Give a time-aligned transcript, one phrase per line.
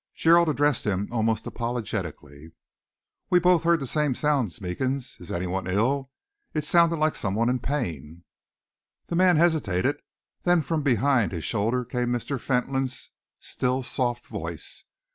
[0.15, 2.53] Gerald addressed him almost apologetically.
[3.29, 5.17] "We both heard the same sound, Meekins.
[5.21, 6.09] Is any one ill?
[6.55, 8.23] It sounded like some one in pain."
[9.09, 9.99] The man hesitated.
[10.41, 12.39] Then from behind his shoulder came Mr.
[12.39, 14.85] Fentolin's still, soft voice.